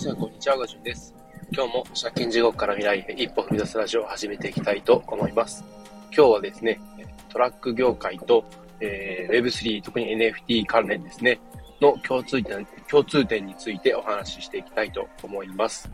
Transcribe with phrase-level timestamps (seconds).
[0.00, 0.56] さん、こんにちは。
[0.56, 1.14] ガジュンです。
[1.52, 5.62] 今日も借金地獄から未来へ一歩踏み出すラジオを始めていきたいと思います。
[6.04, 6.80] 今日はですね、
[7.28, 8.42] トラック業界と、
[8.80, 11.38] えー、Web3、特に NFT 関連ですね、
[11.82, 15.90] の共通点、共通点についてお話ししていきたいと思います。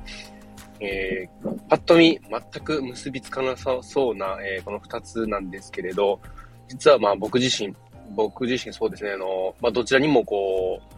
[0.79, 6.20] えー、パッと見、全く結びつかなさそうな、えー、この二つなんですけれど、
[6.68, 7.75] 実はまあ僕自身、
[8.14, 10.96] 僕自身そうですね、あの、まあどちらにもこう、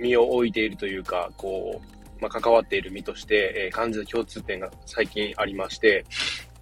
[0.00, 6.04] 身を置いているというか、こう、まあ、関わっている身として、えー、感じる共通点が最近ありまして、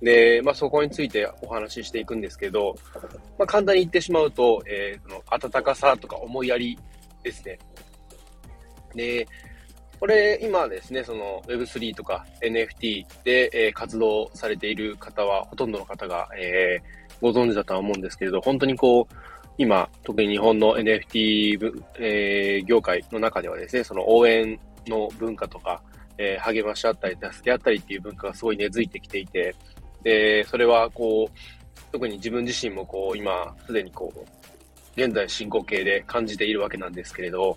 [0.02, 2.74] で、まあ、そこについてお話ししていくんですけど、
[3.38, 6.79] まあ、簡単に言ってしまうと、えー、その温かさとか思いやり
[7.23, 7.59] ですね。
[8.95, 9.27] で、
[10.01, 19.15] これ、今ですね、その Web3 とか NFT で、えー、活動されている方は、ほとんどの方が、えー、ご存知だとは思うんですけれど、本当にこう、
[19.59, 25.83] 今、特に日本の NFT、えー、業界の中ではですね、その応援の文化とか、
[26.19, 29.55] えー、励まし合ったり、助け合ったりっていう文化がすごい根付いてきていて、
[30.02, 34.21] で、それはこう、特に自分自身もこう、今、すでにこう、
[34.95, 37.57] 現在進行形で感じているわけなんですけれど、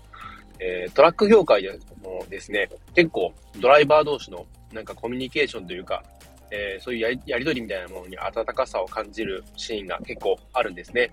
[0.58, 6.02] えー、トラック業界でもですね、結構ドライバー同士のなんかコミュニケーションというか、
[6.50, 11.10] えー、そういうやりやりとりみたいなものに温かさを感じるシーンが結構あるんですね。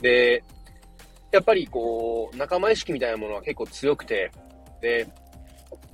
[0.00, 0.42] で、
[1.30, 4.30] やっぱりこう、仲間意識みたいなものは結構強くて、
[4.80, 5.06] で、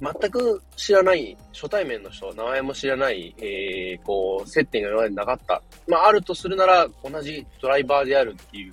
[0.01, 5.63] 全く知らない、初対面の人、名前も知らない、えー、こう、接点が今までなかった。
[5.87, 8.73] まあ、あるとするなら、同じドライバーであるっていう、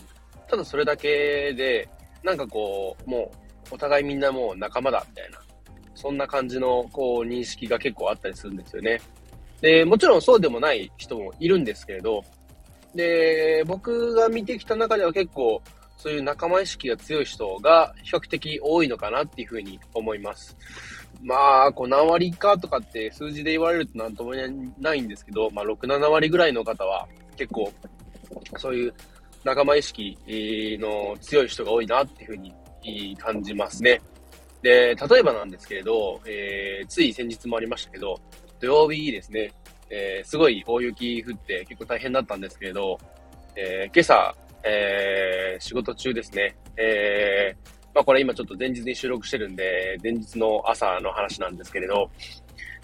[0.50, 1.88] ただそれだけで、
[2.24, 3.32] なんかこう、も
[3.72, 5.40] う、お互いみんなもう仲間だ、みたいな、
[5.96, 9.00] そんな感じの、こう、認識が結構あったりするんですよね。
[9.62, 12.24] で、もちろんそうでもない人もいるんですけれど、
[12.96, 15.62] で、僕が見てきた中では結構、
[15.98, 20.58] そういう仲間意識が強い人が比較的多いのかなっていうふうに思います。
[21.24, 24.34] まあ、こう何割かとかって数字で言われると何とも
[24.80, 27.72] ないんですけど、まあ6、7割ぐらいの方は結構
[28.58, 28.94] そういう
[29.44, 30.18] 仲間意識
[30.80, 34.02] の強い人が多いなっていうふうに感じますね。
[34.62, 38.20] で、例えばなんですけれど、えー、つい先日もありましたけど、
[38.60, 39.52] 土曜日ですね、
[39.90, 42.98] えー、すごい大雪降って結構大変だったんですけれど、
[43.56, 52.10] えー、今朝、えー、仕事中ですね、えー、まあこれ今ちょっと前日に収録してるんで、前日の朝の話なんですけれど、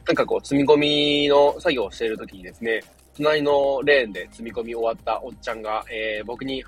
[0.06, 2.82] なんかこう積み込みの作業をしている時にですね、
[3.18, 6.64] 隣のレーンで積み込み終わったおっちゃんが、えー、僕に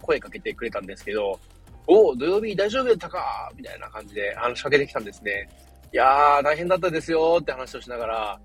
[0.00, 1.38] 声かけてくれたんですけど、
[1.86, 5.48] おお、土曜日大丈夫やったかみたいな感じで話しかけてきたんですね。
[5.92, 8.40] いやー、大変だったですよって話をしながら、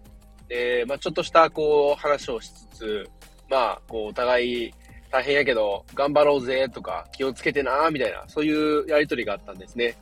[0.47, 3.09] で、まあ、ちょっとした、こう、話をしつつ、
[3.49, 4.73] まあ、こう、お互い
[5.11, 9.95] 大変やけど、頑張ろうぜとか、気をつけてなみたいな、そういうやりとりがあったんですね。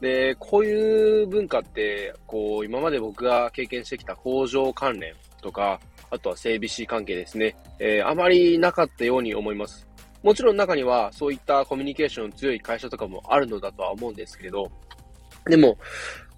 [0.00, 5.80] で、こういう文化って、こう、今まで僕が経験してきた工場関連とか、
[6.10, 7.54] あとは整備士関係ですね。
[7.78, 9.86] えー、あまりなかったように思います。
[10.22, 14.70] もちろん中にはそういったコミュニケーション強い会社とかもあるのだとは思うんですけれど、
[15.46, 15.78] でも、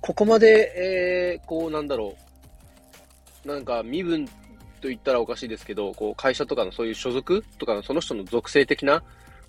[0.00, 2.14] ここまで、えー、こうなんだろ
[3.44, 4.28] う、なんか身分
[4.82, 9.02] と言ったらおかしいですけど、こう会社とかのそういう所属とかのその人の属性的な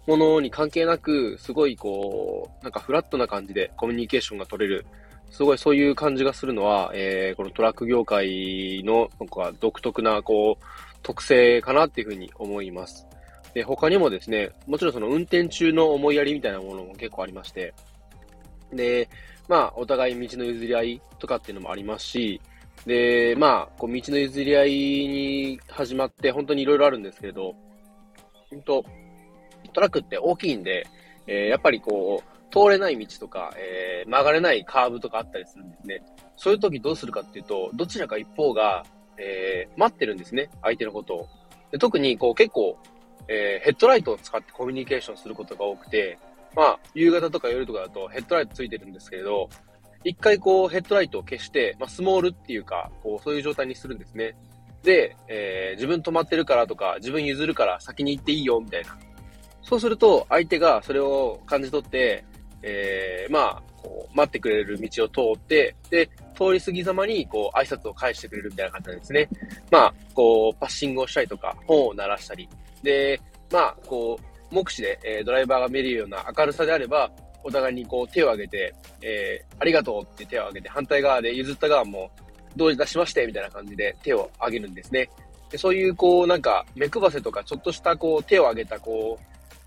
[0.08, 4.86] ものに関係なく、すごいこう、なんかフラットな感じでコミュニケーションが取れる。
[5.32, 10.66] すごいそういう感じがするのは、えー、このトラック業界のなんか独特なこう、
[11.02, 13.08] 特性かなっていうふうに思います。
[13.56, 17.74] で、他にもですね、もちろんその運転中の思いやりみたいなものも結構ありまして、
[18.72, 19.10] で、
[19.48, 22.42] まあ、お互い道の譲り合いとかっていうのもありますし、
[22.86, 27.56] で、まあ、こう、道の譲り合いに始まって、本当にいろいろあるんですけれど、
[28.50, 28.86] 本当
[29.74, 30.86] トラックって大きいんで、
[31.28, 36.04] えー、やっぱりこう、通れない道とか、えー、曲がれないカーブとかあったりするんですね。
[36.38, 38.86] そういう時どうするかっていうと、どちらか一方が、
[39.18, 40.50] えー、待ってるんですね。
[40.62, 41.28] 相手のことを。
[41.72, 42.78] で特に、こう、結構、
[43.28, 46.20] えー、ヘッドライトを使ってコミュニケーションすることが多くて、
[46.56, 49.50] まあ、夕方とか夜とかだとヘッドライトついてるんですけれど、
[50.04, 54.36] 一回こうヘッドライトを消して、まあ、スモールっていうか、こうそういう状態にするんですね。
[54.84, 58.98] で、えー、自分止まってるからとか、自分譲るから先に行っていいよ、みたいな。
[59.62, 62.24] そうすると、相手がそれを感じ取って、
[62.62, 69.30] えー、まあ、こう、待ってくれる道を通って、で、通り過ぎざまに、こう、挨拶を返してくれるみたいな感じですね。
[69.72, 72.48] まあ、こう、パッシングをしたりとか、本を鳴らしたり。
[72.82, 73.20] で、
[73.52, 77.10] まあ、こう、目視で、えー、ドライバーが見れるような明るさであれば、
[77.44, 82.10] お互いにこう手を挙げて、えー、ありがとうって手を挙げて、反対側で譲った側も、
[82.56, 85.10] どういたしましてみたいな感じで手を挙げるんですね。
[85.50, 89.20] でそういう、こう、なんか、目配せとか、ちょっとした、こう、手を挙げた、こ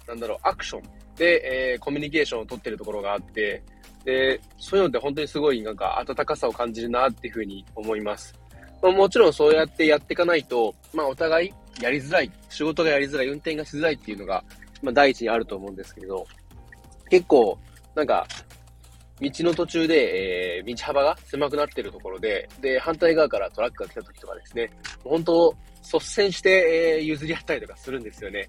[0.06, 0.82] う、なんだろう、アクション
[1.17, 3.62] で、えー、コミュニケーションを取ってるところがあって、
[4.05, 8.34] で、そういうのって本当にすごいなんか温かさを感じるなっていうふうに思います。
[8.81, 14.44] まあ、もちろんそうやってやっていかないと、まあお互いやりづらい、仕事がやりづらい、運転がしづらいっていうのが、
[14.82, 16.25] まあ第一にあると思うんですけど、
[17.11, 17.58] 結構、
[17.94, 18.26] なんか、
[19.20, 24.70] 道の途中で、えー、道幅が狭くなってるところで、で、反対側からトラックが来た時とかですね、
[25.03, 28.49] 本当、率先して、えー、譲り合ったりとかするんですよね。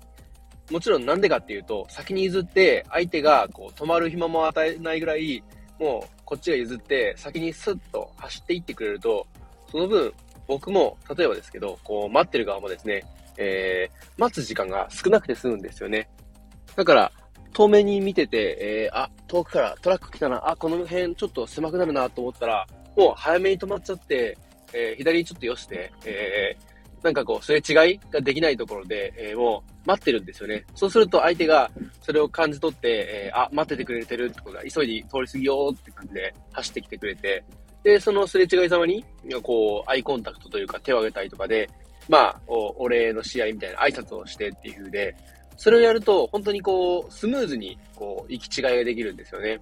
[0.70, 5.42] もちろんなんでかっていうと、先に譲って相手がこう止まる暇も与えないぐらい、
[5.80, 9.26] もうこっちが譲って先にスッと走っていってくれると、
[9.72, 10.14] その分
[10.48, 13.04] 僕も、例えばですけど、こう待ってる側もですね、
[13.38, 16.10] えー、待つ時間が少なくて済むんですよね。
[16.76, 17.12] だから、
[17.58, 24.38] 遠目に見てて、えー、あ、遠くからトラック来たな、あ、この辺ちょっと狭くなるなと思ったら、もう早めに止まっちゃって、
[24.74, 30.66] えー、左にちょっと寄して、えー、なんかこう、すれ違いができないところで、えー、もう待ってるんですよね。
[30.76, 31.72] そうすると相手が
[32.04, 37.44] それを感じ取って、えー、あ、待っててくれてるってことが、急いで通り過ぎようって感じで走ってきてくれて、
[37.82, 39.04] で、そのすれ違いざまに、
[39.42, 41.68] こう、アイコンタクトというか手を挙げたりとかで、
[42.08, 45.16] まあ、おお礼の試合みたいな挨拶をしてっていう風で、
[45.58, 49.60] それをやると、本当にこう、スムーズに、こう、行き違いができるんですよね。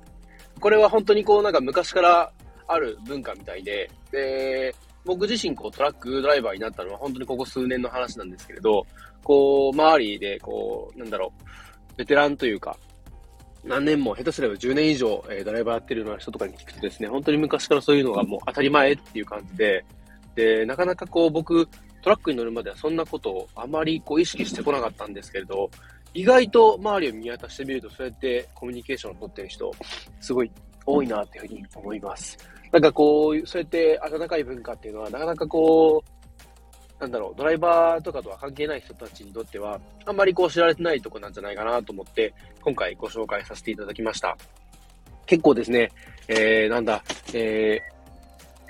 [0.60, 2.32] これは本当にこう、なんか昔から
[2.68, 4.76] ある文化みたいで、で、
[5.06, 8.86] 僕自身こうトラックドライバーになったのは本当にここ数年の話なんですけれど、
[9.24, 12.78] こう、周りでこう、なんだろう、ベテランというか、
[13.64, 19.86] 何年も、下手すれば10年以上、えー、ドライバーやってるような人とかに聞くとですね、本当に昔からそういうのがもう当たり前っていう感じで、
[20.36, 21.68] で、なかなかこう僕、
[22.06, 25.68] トラックに乗るまではそんなことをあまりこう意識してこなかったんですけれど、
[26.14, 29.72] 意外と周りを見渡してみると、そうやってコミュニケーションを取ってる人、
[30.22, 30.52] すごい
[30.86, 32.38] 多いなっていうふうに思います。
[32.72, 42.32] なんかこう、そうやって温かい文化っていうのは、なかなかこう、なんだろう、ドライバーとかとは関係ない人たちにとっては、あんまりこう知られてないとこなんじゃないかなと思って、
[42.62, 44.38] 今回ご紹介させていただきました。
[45.26, 45.92] 結構ですね、
[46.28, 47.04] えー、なんだ、
[47.34, 47.82] え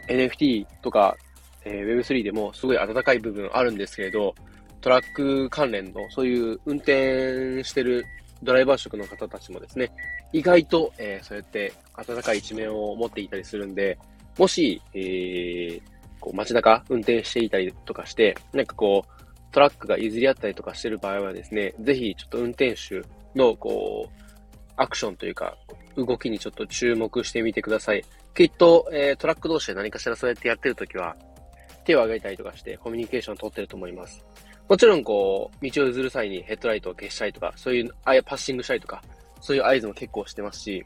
[0.07, 1.17] ー、NFT とか、
[1.65, 4.33] えー、Web3 でもすごい温かい部分あるんですけれど、
[4.81, 8.05] トラック関連の、そういう運転してる
[8.43, 9.91] ドライバー職の方たちもですね、
[10.31, 13.97] 意外と、えー、そうやって温かい一面を持っていたりするんで、
[14.37, 15.81] もし、えー、
[16.19, 23.01] こう街中運転していたりとかして、なんかこう、トラックが譲り合ったりとかしてる場合はですね、ぜひちょっと運転手
[23.35, 24.25] のこう、
[24.77, 25.57] アクションというか、
[25.95, 28.03] 動きにちょっと注目してみてください。
[28.35, 31.15] きっと、えー、トラック同士で何かしらそうやってやってるときは、
[31.85, 34.25] 手を挙げたりとかしてコミュニケーションを取ってると思います。
[34.67, 39.03] もちろんこう、道を譲る際にヘッドライトを消したりとか、そういう、あやパッシングしたりとか、
[39.39, 40.83] そういう合図も結構してますし、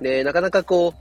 [0.00, 0.94] で、なかなかこ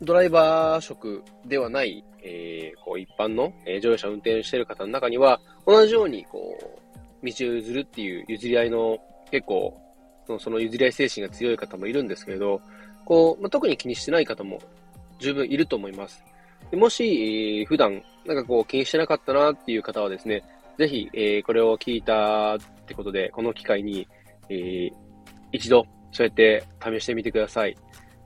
[0.00, 6.58] う、ドライバー職ではない、えー、こう一般の、えー、乗用車を運転してる方の中には、同じようにこ
[7.22, 8.98] う、道を譲るっていう譲り合いの
[9.30, 9.80] 結構、
[10.26, 12.60] そのその譲り合い精神が強い方もいるんですけれど、
[13.04, 14.58] こう、まあ、特に気にしてない方も
[15.20, 16.24] 十分いると思います。
[16.72, 20.42] もし、えー、普段、なんかこう気にしてなかったなっていう方はですね、
[20.78, 24.06] ぜひ、えー、これを聞いたってことで、この機会に、
[24.48, 24.90] えー、
[25.52, 27.76] 一度、そうやって試してみてください。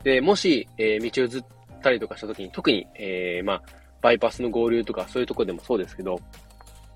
[0.04, 1.44] で、もし、えー、道を譲っ
[1.82, 3.62] たりとかした時に、特に、えー、まあ、
[4.00, 6.20] バイパスの合流とか、そういうとこでもそうですけど、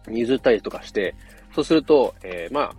[0.09, 1.15] 譲ったりとかして、
[1.55, 2.73] そうすると、えー、まあ、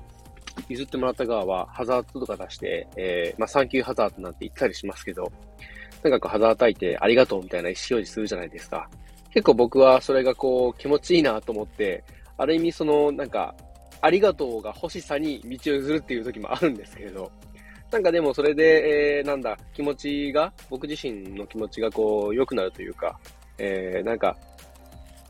[0.69, 5.31] 譲ってもらった側は、ハザードとか出して、えー、まあ、サンキューハザードなんて言ったりしますけど、
[6.01, 8.89] とにかくハザードいて、ありがとうみたいな意思表示するじゃないですか。
[9.31, 12.03] 結構僕はそれがこう、気持ちいいなと思って、
[12.37, 13.55] ある意味その、なんか、
[14.01, 17.31] ありがとうが欲しさに道を譲るっていう時もあるんですけれど、
[17.91, 23.19] なんかでもそれで、えー、なんだ、気持ちが、僕自身の気持ちがこう、良くなるというか、
[23.57, 24.35] えー、なんか、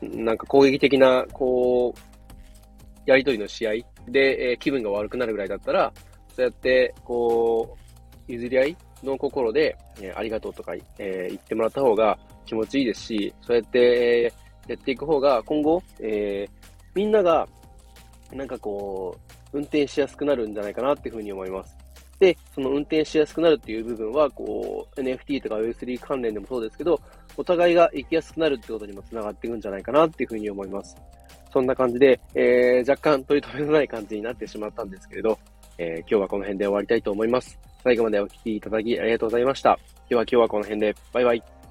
[0.00, 2.00] なんか攻撃的な、こう、
[3.04, 3.72] やりとりの試合
[4.08, 5.92] で、えー、気分が悪くなるぐらいだったら、
[6.34, 7.76] そうやって、こ
[8.28, 14.32] う、譲り合いの心で、え、ありがとうとか、え、言ってもらった方が気持ちいいですし、そうやって、
[14.68, 16.48] やっていく方が今後、え、
[16.94, 17.46] みんなが、
[18.32, 19.16] なんかこ
[19.52, 21.76] う、運転しやすくなるんじゃないかなっていうふうに思います。
[22.18, 27.00] で、その運転しやすくなるっていう部分は、こう、NFT とか Web3 関連でもそうですけど、
[27.36, 30.96] お互いが行きやすくなるってことにも繋がっていくんじゃないかなっていうふうに思います。
[31.52, 35.38] そんな感じで、えー、若干取り留めのない感じになってしまったんですけれど、
[35.78, 37.58] えー、今日はこの辺で終わりたいと思います。
[37.82, 39.78] 最後までお聴きいただきありがとうございました。
[40.08, 41.61] では今日はこの辺で、バイバイ。